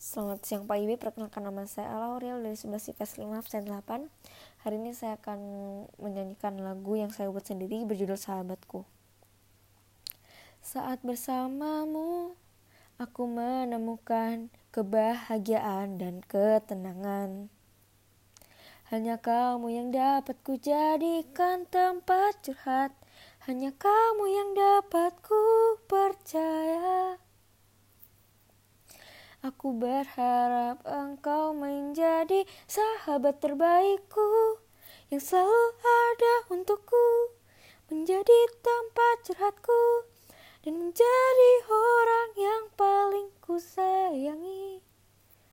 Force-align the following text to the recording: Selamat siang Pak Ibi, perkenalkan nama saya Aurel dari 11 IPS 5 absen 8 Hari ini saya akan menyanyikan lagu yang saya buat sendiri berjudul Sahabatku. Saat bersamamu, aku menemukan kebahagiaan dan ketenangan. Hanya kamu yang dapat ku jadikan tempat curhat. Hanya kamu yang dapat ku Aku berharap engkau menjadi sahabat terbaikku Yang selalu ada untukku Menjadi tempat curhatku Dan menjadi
Selamat 0.00 0.40
siang 0.48 0.64
Pak 0.64 0.80
Ibi, 0.80 0.96
perkenalkan 0.96 1.44
nama 1.44 1.68
saya 1.68 1.92
Aurel 1.92 2.40
dari 2.40 2.56
11 2.56 2.96
IPS 2.96 3.20
5 3.20 3.36
absen 3.36 3.68
8 3.68 4.08
Hari 4.64 4.80
ini 4.80 4.96
saya 4.96 5.20
akan 5.20 5.36
menyanyikan 6.00 6.56
lagu 6.56 6.96
yang 6.96 7.12
saya 7.12 7.28
buat 7.28 7.44
sendiri 7.44 7.84
berjudul 7.84 8.16
Sahabatku. 8.16 8.88
Saat 10.64 11.04
bersamamu, 11.04 12.32
aku 12.96 13.28
menemukan 13.28 14.48
kebahagiaan 14.72 16.00
dan 16.00 16.24
ketenangan. 16.24 17.52
Hanya 18.88 19.20
kamu 19.20 19.68
yang 19.68 19.92
dapat 19.92 20.40
ku 20.40 20.56
jadikan 20.56 21.68
tempat 21.68 22.40
curhat. 22.40 22.96
Hanya 23.44 23.76
kamu 23.76 24.24
yang 24.32 24.50
dapat 24.56 25.12
ku 25.20 25.39
Aku 29.40 29.72
berharap 29.72 30.84
engkau 30.84 31.56
menjadi 31.56 32.44
sahabat 32.68 33.40
terbaikku 33.40 34.60
Yang 35.08 35.32
selalu 35.32 35.64
ada 35.80 36.34
untukku 36.52 37.08
Menjadi 37.88 38.38
tempat 38.60 39.24
curhatku 39.24 40.04
Dan 40.60 40.76
menjadi 40.76 41.49